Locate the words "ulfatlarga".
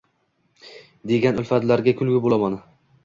1.43-1.93